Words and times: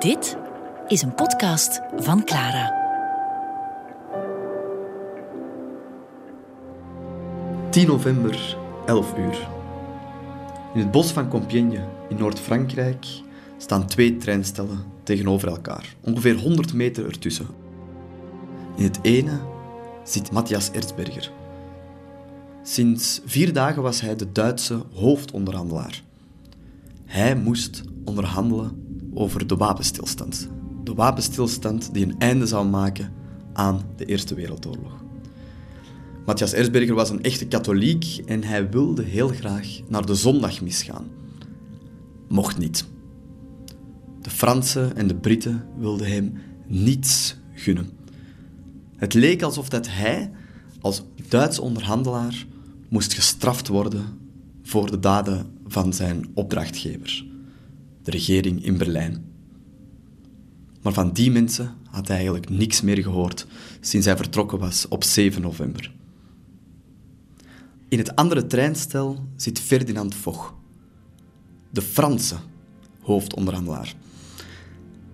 Dit 0.00 0.36
is 0.88 1.02
een 1.02 1.14
podcast 1.14 1.80
van 1.96 2.24
Clara. 2.24 2.78
...10 7.70 7.86
november, 7.86 8.56
11 8.86 9.18
uur. 9.18 9.48
In 10.74 10.80
het 10.80 10.90
bos 10.90 11.10
van 11.10 11.28
Compiègne 11.28 11.84
in 12.08 12.16
Noord-Frankrijk 12.16 13.06
staan 13.56 13.86
twee 13.86 14.16
treinstellen 14.16 14.84
tegenover 15.02 15.48
elkaar, 15.48 15.94
ongeveer 16.00 16.36
100 16.36 16.72
meter 16.72 17.06
ertussen. 17.06 17.46
In 18.76 18.84
het 18.84 18.98
ene 19.02 19.40
zit 20.04 20.32
Matthias 20.32 20.70
Erzberger. 20.70 21.32
Sinds 22.62 23.20
vier 23.24 23.52
dagen 23.52 23.82
was 23.82 24.00
hij 24.00 24.16
de 24.16 24.32
Duitse 24.32 24.82
hoofdonderhandelaar. 24.94 26.02
Hij 27.04 27.36
moest 27.36 27.82
onderhandelen 28.04 28.79
over 29.14 29.46
de 29.46 29.56
wapenstilstand. 29.56 30.48
De 30.84 30.94
wapenstilstand 30.94 31.94
die 31.94 32.04
een 32.04 32.18
einde 32.18 32.46
zou 32.46 32.68
maken 32.68 33.12
aan 33.52 33.82
de 33.96 34.04
Eerste 34.04 34.34
Wereldoorlog. 34.34 35.04
Matthias 36.26 36.52
Erzberger 36.52 36.94
was 36.94 37.10
een 37.10 37.22
echte 37.22 37.46
katholiek 37.46 38.22
en 38.26 38.44
hij 38.44 38.70
wilde 38.70 39.02
heel 39.02 39.28
graag 39.28 39.80
naar 39.88 40.06
de 40.06 40.14
zondagmis 40.14 40.82
gaan. 40.82 41.06
Mocht 42.28 42.58
niet. 42.58 42.84
De 44.22 44.30
Fransen 44.30 44.96
en 44.96 45.06
de 45.06 45.14
Britten 45.14 45.66
wilden 45.78 46.06
hem 46.06 46.32
niets 46.66 47.36
gunnen. 47.54 47.90
Het 48.96 49.14
leek 49.14 49.42
alsof 49.42 49.68
dat 49.68 49.86
hij, 49.88 50.30
als 50.80 51.02
Duits 51.28 51.58
onderhandelaar, 51.58 52.46
moest 52.88 53.12
gestraft 53.14 53.68
worden 53.68 54.04
voor 54.62 54.90
de 54.90 54.98
daden 54.98 55.46
van 55.66 55.92
zijn 55.92 56.26
opdrachtgevers, 56.34 57.26
regering 58.10 58.64
in 58.64 58.78
Berlijn. 58.78 59.24
Maar 60.82 60.92
van 60.92 61.12
die 61.12 61.30
mensen 61.30 61.74
had 61.90 62.06
hij 62.06 62.16
eigenlijk 62.16 62.48
niks 62.48 62.80
meer 62.80 63.02
gehoord 63.02 63.46
sinds 63.80 64.06
hij 64.06 64.16
vertrokken 64.16 64.58
was 64.58 64.88
op 64.88 65.04
7 65.04 65.42
november. 65.42 65.92
In 67.88 67.98
het 67.98 68.16
andere 68.16 68.46
treinstel 68.46 69.28
zit 69.36 69.60
Ferdinand 69.60 70.14
Foch, 70.14 70.54
de 71.70 71.82
Franse 71.82 72.36
hoofdonderhandelaar. 73.00 73.94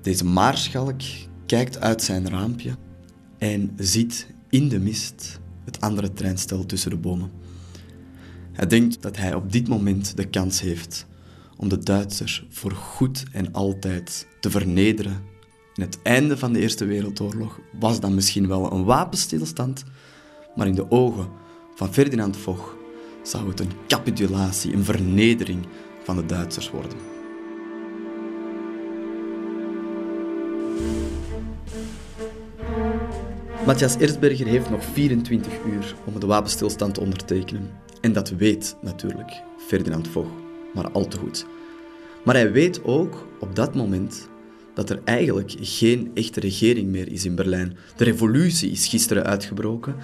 Deze 0.03 0.25
maarschalk 0.25 1.01
kijkt 1.47 1.81
uit 1.81 2.03
zijn 2.03 2.29
raampje 2.29 2.77
en 3.39 3.73
ziet 3.77 4.27
in 4.51 4.69
de 4.69 4.79
mist 4.79 5.41
het 5.65 5.81
andere 5.81 6.13
treinstel 6.13 6.67
tussen 6.67 6.91
de 6.91 6.97
bomen. 6.97 7.31
Hij 8.53 8.67
denkt 8.67 9.03
dat 9.03 9.17
hij 9.17 9.35
op 9.35 9.53
dit 9.53 9.69
moment 9.69 10.17
de 10.17 10.29
kans 10.29 10.61
heeft 10.61 11.07
om 11.57 11.69
de 11.69 11.79
Duitsers 11.79 12.47
voor 12.49 12.73
goed 12.73 13.25
en 13.33 13.53
altijd 13.53 14.27
te 14.41 14.51
vernederen. 14.51 15.23
In 15.75 15.83
het 15.83 15.99
einde 16.03 16.39
van 16.39 16.53
de 16.53 16.61
Eerste 16.61 16.85
Wereldoorlog 16.85 17.61
was 17.79 18.01
dat 18.01 18.11
misschien 18.11 18.49
wel 18.49 18.73
een 18.73 18.85
wapenstilstand, 18.85 19.85
maar 20.55 20.67
in 20.67 20.75
de 20.75 20.91
ogen 20.91 21.29
van 21.75 21.93
Ferdinand 21.93 22.37
Foch 22.37 22.77
zou 23.23 23.49
het 23.49 23.61
een 23.61 23.73
capitulatie, 23.87 24.73
een 24.73 24.85
vernedering 24.85 25.67
van 26.05 26.17
de 26.17 26.27
Duitsers 26.27 26.71
worden. 26.71 26.99
Matthias 33.67 33.97
Erzberger 33.97 34.47
heeft 34.47 34.71
nog 34.71 34.85
24 34.85 35.53
uur 35.67 35.95
om 36.05 36.21
de 36.21 36.27
wapenstilstand 36.27 36.95
te 36.95 37.01
ondertekenen. 37.01 37.71
En 38.01 38.13
dat 38.13 38.31
weet 38.31 38.77
natuurlijk 38.83 39.43
Ferdinand 39.67 40.09
Foch, 40.09 40.29
maar 40.77 40.91
al 40.91 41.09
te 41.09 41.19
goed. 41.19 41.47
Maar 42.25 42.35
hij 42.35 42.53
weet 42.53 42.85
ook 42.85 43.27
op 43.41 43.57
dat 43.57 43.75
moment 43.75 44.29
dat 44.75 44.91
er 44.91 45.01
eigenlijk 45.05 45.55
geen 45.61 46.11
echte 46.15 46.41
regering 46.41 46.89
meer 46.89 47.13
is 47.13 47.25
in 47.25 47.35
Berlijn. 47.35 47.77
De 47.97 48.05
revolutie 48.05 48.71
is 48.71 48.87
gisteren 48.87 49.25
uitgebroken. 49.25 49.97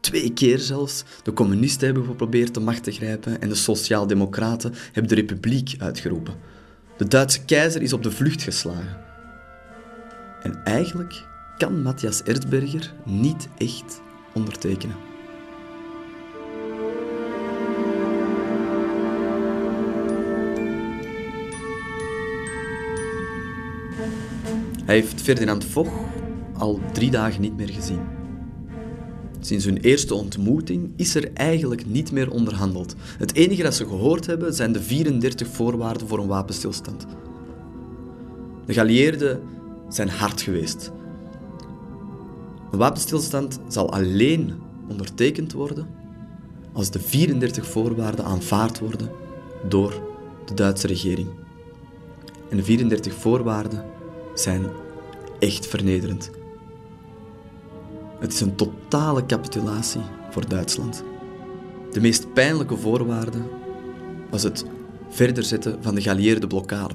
Twee 0.00 0.32
keer 0.32 0.58
zelfs. 0.58 1.04
De 1.22 1.32
communisten 1.32 1.86
hebben 1.86 2.04
geprobeerd 2.04 2.54
de 2.54 2.60
macht 2.60 2.82
te 2.82 2.90
grijpen 2.90 3.40
en 3.40 3.48
de 3.48 3.54
sociaaldemocraten 3.54 4.74
hebben 4.92 5.08
de 5.08 5.20
republiek 5.20 5.74
uitgeroepen. 5.78 6.34
De 6.96 7.08
Duitse 7.08 7.44
keizer 7.44 7.82
is 7.82 7.92
op 7.92 8.02
de 8.02 8.10
vlucht 8.10 8.42
geslagen. 8.42 9.00
En 10.42 10.64
eigenlijk 10.64 11.24
kan 11.56 11.82
Matthias 11.82 12.22
Erzberger 12.22 12.94
niet 13.04 13.48
echt 13.58 14.00
ondertekenen. 14.34 15.11
Hij 24.92 25.00
heeft 25.00 25.20
Ferdinand 25.20 25.64
Foch 25.64 25.92
al 26.58 26.80
drie 26.92 27.10
dagen 27.10 27.40
niet 27.40 27.56
meer 27.56 27.68
gezien. 27.68 28.00
Sinds 29.40 29.64
hun 29.64 29.76
eerste 29.76 30.14
ontmoeting 30.14 30.92
is 30.96 31.14
er 31.14 31.32
eigenlijk 31.32 31.86
niet 31.86 32.12
meer 32.12 32.30
onderhandeld. 32.30 32.94
Het 33.18 33.34
enige 33.34 33.62
dat 33.62 33.74
ze 33.74 33.86
gehoord 33.86 34.26
hebben 34.26 34.54
zijn 34.54 34.72
de 34.72 34.82
34 34.82 35.48
voorwaarden 35.48 36.08
voor 36.08 36.18
een 36.18 36.26
wapenstilstand. 36.26 37.06
De 38.66 38.72
geallieerden 38.72 39.40
zijn 39.88 40.08
hard 40.08 40.42
geweest. 40.42 40.92
Een 42.70 42.78
wapenstilstand 42.78 43.60
zal 43.68 43.92
alleen 43.92 44.52
ondertekend 44.88 45.52
worden 45.52 45.86
als 46.72 46.90
de 46.90 47.00
34 47.00 47.66
voorwaarden 47.66 48.24
aanvaard 48.24 48.78
worden 48.78 49.10
door 49.68 50.02
de 50.44 50.54
Duitse 50.54 50.86
regering. 50.86 51.28
En 52.50 52.56
de 52.56 52.64
34 52.64 53.14
voorwaarden 53.14 53.84
zijn 54.34 54.81
echt 55.42 55.66
vernederend. 55.66 56.30
Het 58.18 58.32
is 58.32 58.40
een 58.40 58.54
totale 58.54 59.26
capitulatie 59.26 60.00
voor 60.30 60.48
Duitsland. 60.48 61.04
De 61.90 62.00
meest 62.00 62.32
pijnlijke 62.32 62.76
voorwaarde 62.76 63.38
was 64.30 64.42
het 64.42 64.64
verder 65.08 65.44
zetten 65.44 65.82
van 65.82 65.94
de 65.94 66.00
geallieerde 66.00 66.46
blokkade. 66.46 66.94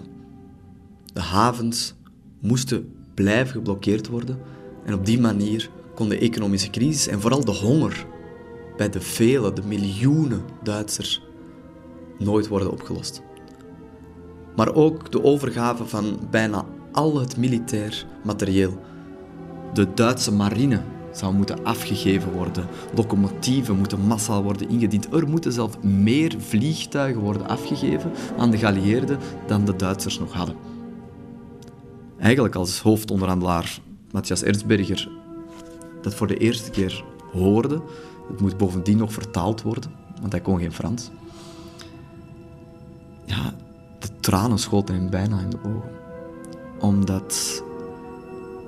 De 1.13 1.21
havens 1.21 1.93
moesten 2.39 2.93
blijven 3.13 3.53
geblokkeerd 3.53 4.07
worden 4.07 4.39
en 4.85 4.93
op 4.93 5.05
die 5.05 5.19
manier 5.19 5.69
kon 5.95 6.09
de 6.09 6.17
economische 6.17 6.69
crisis 6.69 7.07
en 7.07 7.21
vooral 7.21 7.45
de 7.45 7.51
honger 7.51 8.05
bij 8.77 8.89
de 8.89 9.01
vele, 9.01 9.53
de 9.53 9.63
miljoenen 9.63 10.41
Duitsers 10.63 11.21
nooit 12.17 12.47
worden 12.47 12.71
opgelost. 12.71 13.21
Maar 14.55 14.73
ook 14.73 15.11
de 15.11 15.23
overgave 15.23 15.85
van 15.85 16.19
bijna 16.29 16.65
al 16.97 17.19
het 17.19 17.37
militair 17.37 18.05
materieel. 18.23 18.77
De 19.73 19.93
Duitse 19.93 20.31
marine 20.31 20.81
zou 21.11 21.33
moeten 21.33 21.63
afgegeven 21.63 22.31
worden. 22.31 22.67
Locomotieven 22.95 23.77
moeten 23.77 23.99
massaal 23.99 24.43
worden 24.43 24.69
ingediend. 24.69 25.13
Er 25.13 25.27
moeten 25.27 25.53
zelfs 25.53 25.77
meer 25.81 26.35
vliegtuigen 26.37 27.21
worden 27.21 27.47
afgegeven 27.47 28.11
aan 28.37 28.51
de 28.51 28.57
geallieerden 28.57 29.19
dan 29.47 29.65
de 29.65 29.75
Duitsers 29.75 30.19
nog 30.19 30.33
hadden. 30.33 30.55
Eigenlijk 32.19 32.55
als 32.55 32.81
hoofdonderhandelaar 32.81 33.79
Matthias 34.11 34.43
Erzberger 34.43 35.09
dat 36.01 36.13
voor 36.13 36.27
de 36.27 36.37
eerste 36.37 36.69
keer 36.69 37.03
hoorde. 37.31 37.81
Het 38.27 38.39
moet 38.41 38.57
bovendien 38.57 38.97
nog 38.97 39.13
vertaald 39.13 39.61
worden, 39.61 39.91
want 40.21 40.31
hij 40.31 40.41
kon 40.41 40.59
geen 40.59 40.73
Frans. 40.73 41.09
Ja, 43.25 43.53
de 43.99 44.07
tranen 44.19 44.59
schoten 44.59 44.95
hem 44.95 45.09
bijna 45.09 45.39
in 45.39 45.49
de 45.49 45.57
ogen. 45.65 46.06
Omdat 46.79 47.63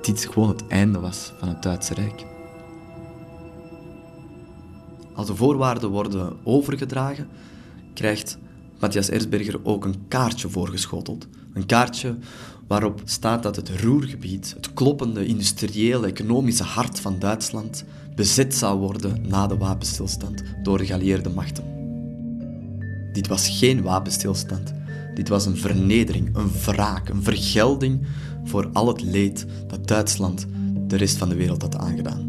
dit 0.01 0.27
gewoon 0.31 0.49
het 0.49 0.67
einde 0.67 0.99
was 0.99 1.33
van 1.39 1.47
het 1.47 1.63
Duitse 1.63 1.93
Rijk. 1.93 2.25
Als 5.13 5.27
de 5.27 5.35
voorwaarden 5.35 5.89
worden 5.89 6.37
overgedragen, 6.43 7.27
krijgt 7.93 8.37
Matthias 8.79 9.09
Erzberger 9.09 9.59
ook 9.63 9.85
een 9.85 10.07
kaartje 10.07 10.49
voorgeschoteld. 10.49 11.27
Een 11.53 11.65
kaartje 11.65 12.17
waarop 12.67 13.01
staat 13.05 13.43
dat 13.43 13.55
het 13.55 13.69
Ruhrgebied, 13.69 14.53
het 14.55 14.73
kloppende 14.73 15.25
industriële, 15.25 16.07
economische 16.07 16.63
hart 16.63 16.99
van 16.99 17.19
Duitsland, 17.19 17.83
bezet 18.15 18.55
zou 18.55 18.79
worden 18.79 19.27
na 19.27 19.47
de 19.47 19.57
wapenstilstand 19.57 20.43
door 20.63 20.77
de 20.77 20.85
geallieerde 20.85 21.29
machten. 21.29 21.63
Dit 23.13 23.27
was 23.27 23.49
geen 23.49 23.81
wapenstilstand. 23.81 24.73
Dit 25.19 25.29
was 25.29 25.45
een 25.45 25.57
vernedering, 25.57 26.35
een 26.35 26.51
wraak, 26.65 27.09
een 27.09 27.23
vergelding 27.23 28.05
voor 28.43 28.69
al 28.73 28.87
het 28.87 29.01
leed 29.01 29.45
dat 29.67 29.87
Duitsland 29.87 30.47
de 30.87 30.95
rest 30.95 31.17
van 31.17 31.29
de 31.29 31.35
wereld 31.35 31.61
had 31.61 31.75
aangedaan. 31.75 32.27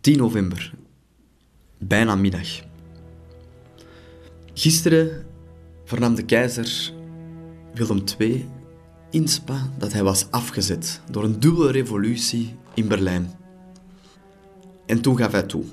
...10 0.00 0.16
november 0.16 0.74
bijna 1.78 2.14
middag. 2.14 2.48
Gisteren 4.54 5.26
vernam 5.84 6.14
de 6.14 6.24
keizer 6.24 6.92
Willem 7.74 8.02
II 8.18 8.48
in 9.10 9.28
Spa 9.28 9.72
dat 9.78 9.92
hij 9.92 10.02
was 10.02 10.30
afgezet 10.30 11.00
door 11.10 11.24
een 11.24 11.40
dubbele 11.40 11.70
revolutie 11.70 12.54
in 12.74 12.88
Berlijn. 12.88 13.39
En 14.90 15.00
toen 15.00 15.16
gaf 15.16 15.32
hij 15.32 15.42
toe. 15.42 15.64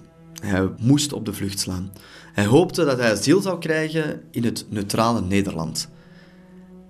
Hij 0.41 0.69
moest 0.79 1.13
op 1.13 1.25
de 1.25 1.33
vlucht 1.33 1.59
slaan. 1.59 1.91
Hij 2.33 2.45
hoopte 2.45 2.85
dat 2.85 2.97
hij 2.97 3.11
asiel 3.11 3.41
zou 3.41 3.59
krijgen 3.59 4.21
in 4.31 4.43
het 4.43 4.65
neutrale 4.69 5.21
Nederland. 5.21 5.89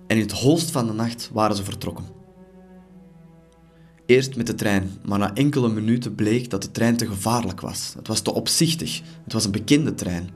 En 0.08 0.16
in 0.16 0.22
het 0.22 0.32
holst 0.32 0.72
van 0.72 0.88
de 0.88 0.94
nacht 0.94 1.30
waren 1.34 1.56
ze 1.56 1.64
vertrokken. 1.64 2.06
Eerst 4.06 4.36
met 4.36 4.48
de 4.48 4.56
trein, 4.56 4.92
maar 5.06 5.20
na 5.20 5.34
enkele 5.34 5.70
minuten 5.70 6.16
bleek 6.16 6.50
dat 6.50 6.62
de 6.62 6.72
trein 6.72 6.98
te 6.98 7.08
gevaarlijk 7.08 7.62
was. 7.62 7.94
Het 7.96 8.08
was 8.08 8.22
te 8.22 8.34
opzichtig. 8.34 9.02
Het 9.24 9.34
was 9.34 9.46
een 9.46 9.52
bekende 9.52 9.94
trein. 9.94 10.30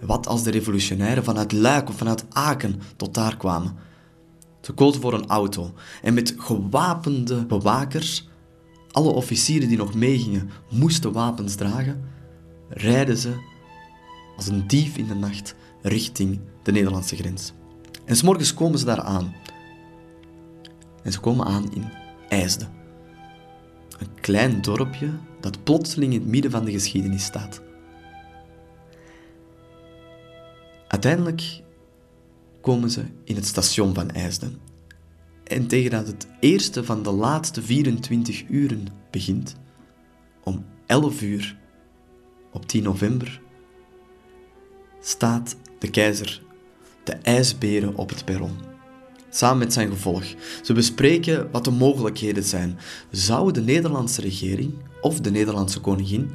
Wat 0.00 0.26
als 0.26 0.42
de 0.42 0.50
revolutionairen 0.50 1.24
vanuit 1.24 1.52
Luik 1.52 1.88
of 1.88 1.96
vanuit 1.96 2.24
Aken 2.28 2.80
tot 2.96 3.14
daar 3.14 3.36
kwamen? 3.36 3.76
Ze 4.60 4.72
kozen 4.72 5.00
voor 5.00 5.14
een 5.14 5.28
auto 5.28 5.74
en 6.02 6.14
met 6.14 6.34
gewapende 6.38 7.46
bewakers, 7.46 8.27
alle 8.90 9.10
officieren 9.10 9.68
die 9.68 9.76
nog 9.76 9.94
meegingen 9.94 10.50
moesten 10.70 11.12
wapens 11.12 11.54
dragen, 11.54 12.04
rijden 12.68 13.16
ze 13.16 13.32
als 14.36 14.46
een 14.46 14.66
dief 14.66 14.96
in 14.96 15.06
de 15.06 15.14
nacht 15.14 15.54
richting 15.82 16.40
de 16.62 16.72
Nederlandse 16.72 17.16
grens. 17.16 17.52
En 18.04 18.16
s'morgens 18.16 18.54
komen 18.54 18.78
ze 18.78 18.84
daar 18.84 19.00
aan. 19.00 19.34
En 21.02 21.12
ze 21.12 21.20
komen 21.20 21.46
aan 21.46 21.72
in 21.72 21.84
IJsde. 22.28 22.66
Een 23.98 24.20
klein 24.20 24.62
dorpje 24.62 25.10
dat 25.40 25.64
plotseling 25.64 26.12
in 26.12 26.20
het 26.20 26.28
midden 26.28 26.50
van 26.50 26.64
de 26.64 26.72
geschiedenis 26.72 27.24
staat. 27.24 27.62
Uiteindelijk 30.88 31.62
komen 32.60 32.90
ze 32.90 33.04
in 33.24 33.34
het 33.34 33.46
station 33.46 33.94
van 33.94 34.10
IJsden. 34.10 34.67
En 35.48 35.66
tegen 35.66 35.90
dat 35.90 36.06
het 36.06 36.26
eerste 36.40 36.84
van 36.84 37.02
de 37.02 37.10
laatste 37.10 37.62
24 37.62 38.44
uren 38.48 38.86
begint, 39.10 39.56
om 40.42 40.64
11 40.86 41.22
uur 41.22 41.56
op 42.52 42.66
10 42.66 42.82
november, 42.82 43.40
staat 45.00 45.56
de 45.78 45.90
keizer 45.90 46.42
de 47.04 47.12
ijsberen 47.12 47.96
op 47.96 48.08
het 48.08 48.24
perron. 48.24 48.56
Samen 49.30 49.58
met 49.58 49.72
zijn 49.72 49.90
gevolg. 49.90 50.24
Ze 50.62 50.72
bespreken 50.72 51.50
wat 51.50 51.64
de 51.64 51.70
mogelijkheden 51.70 52.42
zijn. 52.42 52.78
Zou 53.10 53.52
de 53.52 53.60
Nederlandse 53.60 54.20
regering 54.20 54.74
of 55.00 55.20
de 55.20 55.30
Nederlandse 55.30 55.80
koningin 55.80 56.30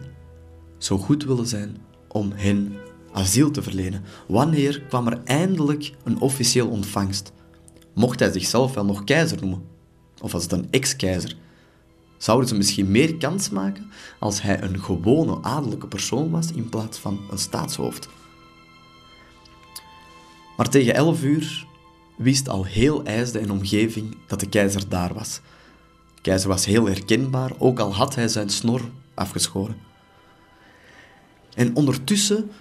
zo 0.78 0.98
goed 0.98 1.24
willen 1.24 1.48
zijn 1.48 1.78
om 2.08 2.32
hen 2.36 2.76
asiel 3.12 3.52
te 3.52 3.62
verlenen? 3.62 4.04
Wanneer 4.28 4.82
kwam 4.82 5.08
er 5.08 5.22
eindelijk 5.24 5.92
een 6.04 6.20
officieel 6.20 6.68
ontvangst? 6.68 7.32
Mocht 7.94 8.20
hij 8.20 8.32
zichzelf 8.32 8.74
wel 8.74 8.86
nog 8.86 9.04
keizer 9.04 9.38
noemen? 9.42 9.66
Of 10.22 10.32
was 10.32 10.44
het 10.44 10.52
een 10.52 10.68
ex-keizer? 10.72 11.36
Zouden 12.18 12.48
ze 12.48 12.56
misschien 12.56 12.92
meer 12.92 13.18
kans 13.18 13.50
maken 13.50 13.92
als 14.20 14.42
hij 14.42 14.62
een 14.62 14.80
gewone 14.80 15.42
adellijke 15.42 15.88
persoon 15.88 16.30
was 16.30 16.52
in 16.52 16.70
plaats 16.70 16.98
van 16.98 17.20
een 17.32 17.38
staatshoofd? 17.38 18.10
Maar 20.58 20.70
tegen 20.70 20.94
elf 20.94 21.24
uur 21.24 21.66
wist 22.18 22.50
al 22.50 22.64
heel 22.64 23.04
IJsde 23.04 23.40
en 23.40 23.52
omgeving 23.52 24.18
dat 24.28 24.40
de 24.40 24.50
keizer 24.50 24.90
daar 24.90 25.14
was. 25.14 25.42
De 26.16 26.22
keizer 26.22 26.50
was 26.50 26.66
heel 26.66 26.86
herkenbaar, 26.86 27.52
ook 27.58 27.80
al 27.80 27.94
had 27.94 28.16
hij 28.16 28.28
zijn 28.28 28.50
snor 28.50 28.82
afgeschoren. 29.14 29.78
En 31.56 31.76
ondertussen 31.76 32.52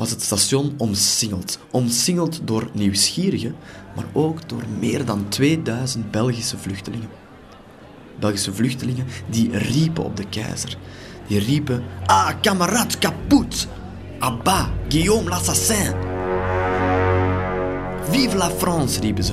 was 0.00 0.10
het 0.10 0.22
station 0.22 0.74
omsingeld. 0.76 1.58
Omsingeld 1.70 2.40
door 2.44 2.68
nieuwsgierigen, 2.72 3.54
maar 3.96 4.04
ook 4.12 4.48
door 4.48 4.62
meer 4.78 5.04
dan 5.04 5.28
2000 5.28 6.10
Belgische 6.10 6.58
vluchtelingen. 6.58 7.08
Belgische 8.20 8.54
vluchtelingen 8.54 9.06
die 9.30 9.58
riepen 9.58 10.04
op 10.04 10.16
de 10.16 10.28
keizer. 10.28 10.76
Die 11.26 11.38
riepen, 11.38 11.82
ah, 12.06 12.30
camarade, 12.42 12.98
kapot! 12.98 13.66
Abba, 14.18 14.70
Guillaume 14.88 15.28
l'assassin! 15.28 15.94
Vive 18.10 18.36
la 18.36 18.50
France, 18.50 19.00
riepen 19.00 19.24
ze. 19.24 19.32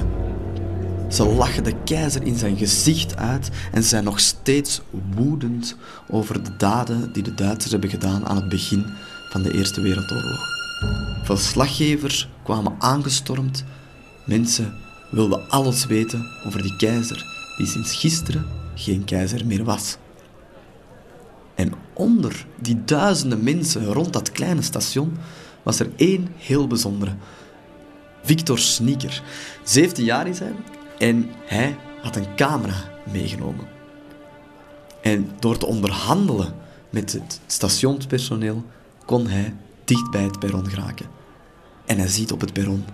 Ze 1.09 1.25
lachen 1.25 1.63
de 1.63 1.83
keizer 1.83 2.23
in 2.23 2.37
zijn 2.37 2.57
gezicht 2.57 3.15
uit 3.15 3.49
en 3.71 3.83
zijn 3.83 4.03
nog 4.03 4.19
steeds 4.19 4.81
woedend 5.15 5.75
over 6.09 6.43
de 6.43 6.55
daden 6.57 7.13
die 7.13 7.23
de 7.23 7.33
Duitsers 7.33 7.71
hebben 7.71 7.89
gedaan 7.89 8.27
aan 8.27 8.35
het 8.35 8.49
begin 8.49 8.85
van 9.29 9.43
de 9.43 9.53
Eerste 9.53 9.81
Wereldoorlog. 9.81 10.56
Verslaggevers 11.24 12.29
kwamen 12.44 12.75
aangestormd. 12.79 13.63
Mensen 14.25 14.74
wilden 15.12 15.50
alles 15.50 15.85
weten 15.85 16.25
over 16.45 16.62
die 16.62 16.75
keizer 16.75 17.25
die 17.57 17.68
sinds 17.68 17.95
gisteren 17.95 18.45
geen 18.75 19.03
keizer 19.03 19.45
meer 19.45 19.63
was. 19.63 19.97
En 21.56 21.74
onder 21.94 22.45
die 22.59 22.83
duizenden 22.83 23.44
mensen 23.44 23.85
rond 23.85 24.13
dat 24.13 24.31
kleine 24.31 24.62
station 24.62 25.18
was 25.63 25.79
er 25.79 25.89
één 25.95 26.27
heel 26.38 26.68
bijzondere. 26.68 27.15
Victor 28.24 28.59
Sneaker. 28.59 29.24
17 29.63 30.06
jaar 30.06 30.27
is 30.27 30.39
hij 30.39 30.53
en 30.97 31.29
hij 31.45 31.77
had 32.01 32.15
een 32.15 32.35
camera 32.35 32.83
meegenomen. 33.12 33.68
En 35.01 35.29
door 35.39 35.57
te 35.57 35.65
onderhandelen 35.65 36.53
met 36.89 37.13
het 37.13 37.39
stationspersoneel 37.47 38.63
kon 39.06 39.27
hij 39.27 39.56
dicht 39.88 40.12
bij 40.12 40.24
het 40.24 40.39
perron 40.39 40.69
geraken. 40.69 41.06
En 41.86 41.98
hij 41.98 42.07
ziet 42.07 42.31
op 42.31 42.42
het 42.42 42.54
perron 42.54 42.86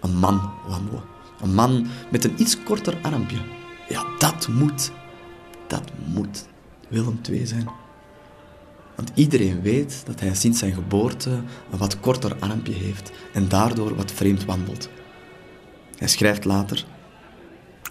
een 0.00 0.16
man 0.16 0.50
wandelen. 0.68 1.02
Een 1.40 1.54
man 1.54 1.86
met 2.10 2.24
een 2.24 2.40
iets 2.40 2.62
korter 2.62 2.98
armpje. 3.02 3.38
Ja, 3.88 4.04
dat 4.18 4.48
moet, 4.48 4.92
dat 5.66 5.90
moet 6.06 6.46
Willem 6.88 7.20
II 7.30 7.46
zijn. 7.46 7.68
Want 8.94 9.10
iedereen 9.14 9.62
weet 9.62 10.02
dat 10.06 10.20
hij 10.20 10.34
sinds 10.34 10.58
zijn 10.58 10.74
geboorte 10.74 11.30
een 11.70 11.78
wat 11.78 12.00
korter 12.00 12.36
armpje 12.38 12.72
heeft 12.72 13.12
en 13.32 13.48
daardoor 13.48 13.96
wat 13.96 14.12
vreemd 14.12 14.44
wandelt. 14.44 14.88
Hij 15.96 16.08
schrijft 16.08 16.44
later: 16.44 16.84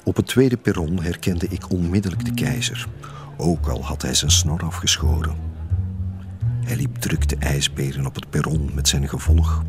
Op 0.03 0.15
het 0.15 0.27
tweede 0.27 0.57
perron 0.57 1.01
herkende 1.01 1.47
ik 1.49 1.71
onmiddellijk 1.71 2.25
de 2.25 2.33
keizer, 2.33 2.87
ook 3.37 3.67
al 3.67 3.85
had 3.85 4.01
hij 4.01 4.13
zijn 4.13 4.31
snor 4.31 4.63
afgeschoren. 4.63 5.46
Hij 6.67 6.75
liep 6.75 6.95
druk 6.95 7.29
de 7.29 7.35
ijsberen 7.35 8.05
op 8.05 8.15
het 8.15 8.29
perron 8.29 8.69
met 8.73 8.87
zijn 8.87 9.09
gevolg. 9.09 9.63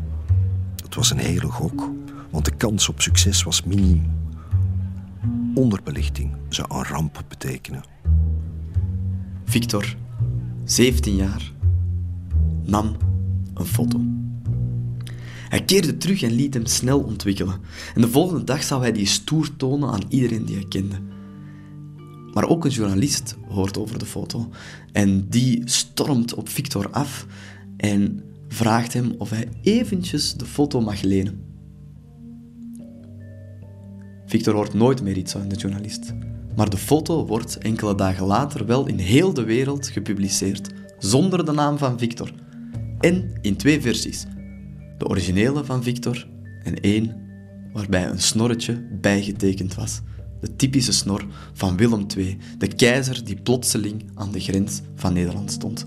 Het 0.83 0.95
was 0.95 1.11
een 1.11 1.17
hele 1.17 1.47
gok, 1.47 1.89
want 2.29 2.45
de 2.45 2.55
kans 2.55 2.89
op 2.89 3.01
succes 3.01 3.43
was 3.43 3.63
miniem. 3.63 4.11
Onderbelichting 5.55 6.31
zou 6.49 6.67
een 6.71 6.83
ramp 6.83 7.23
betekenen. 7.27 7.83
Victor 9.45 9.95
17 10.63 11.15
jaar, 11.15 11.51
nam 12.63 12.97
een 13.53 13.65
foto. 13.65 14.01
Hij 15.49 15.63
keerde 15.63 15.97
terug 15.97 16.21
en 16.21 16.31
liet 16.31 16.53
hem 16.53 16.65
snel 16.65 16.99
ontwikkelen. 16.99 17.61
En 17.95 18.01
de 18.01 18.09
volgende 18.09 18.43
dag 18.43 18.63
zou 18.63 18.81
hij 18.81 18.91
die 18.91 19.05
stoer 19.05 19.55
tonen 19.57 19.89
aan 19.89 20.03
iedereen 20.09 20.45
die 20.45 20.55
hij 20.55 20.65
kende. 20.67 20.95
Maar 22.39 22.49
ook 22.49 22.65
een 22.65 22.71
journalist 22.71 23.35
hoort 23.47 23.77
over 23.77 23.99
de 23.99 24.05
foto. 24.05 24.49
En 24.91 25.29
die 25.29 25.61
stormt 25.65 26.33
op 26.33 26.49
Victor 26.49 26.89
af 26.89 27.25
en 27.77 28.23
vraagt 28.47 28.93
hem 28.93 29.11
of 29.17 29.29
hij 29.29 29.47
eventjes 29.61 30.33
de 30.33 30.45
foto 30.45 30.81
mag 30.81 31.01
lenen. 31.01 31.43
Victor 34.25 34.53
hoort 34.53 34.73
nooit 34.73 35.01
meer 35.01 35.17
iets 35.17 35.31
van 35.31 35.47
de 35.47 35.55
journalist. 35.55 36.13
Maar 36.55 36.69
de 36.69 36.77
foto 36.77 37.25
wordt 37.25 37.57
enkele 37.57 37.95
dagen 37.95 38.25
later 38.25 38.65
wel 38.65 38.87
in 38.87 38.97
heel 38.97 39.33
de 39.33 39.43
wereld 39.43 39.87
gepubliceerd, 39.87 40.69
zonder 40.97 41.45
de 41.45 41.51
naam 41.51 41.77
van 41.77 41.99
Victor. 41.99 42.31
En 42.99 43.33
in 43.41 43.55
twee 43.55 43.81
versies. 43.81 44.25
De 44.97 45.07
originele 45.07 45.65
van 45.65 45.83
Victor 45.83 46.27
en 46.63 46.79
één 46.79 47.15
waarbij 47.73 48.07
een 48.07 48.21
snorretje 48.21 48.87
bijgetekend 49.01 49.75
was. 49.75 50.01
De 50.39 50.55
typische 50.55 50.91
snor 50.91 51.25
van 51.53 51.77
Willem 51.77 52.05
II, 52.17 52.37
de 52.57 52.67
keizer 52.67 53.23
die 53.23 53.41
plotseling 53.41 54.03
aan 54.15 54.31
de 54.31 54.39
grens 54.39 54.81
van 54.95 55.13
Nederland 55.13 55.51
stond. 55.51 55.85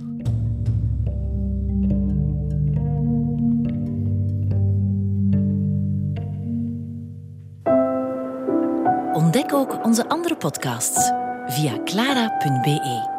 Ontdek 9.13 9.53
ook 9.53 9.85
onze 9.85 10.09
andere 10.09 10.37
podcasts 10.37 11.11
via 11.47 11.83
clara.be. 11.85 13.11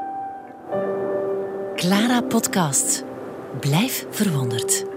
Clara 1.75 2.21
Podcast. 2.21 3.03
Blijf 3.59 4.05
verwonderd. 4.09 4.92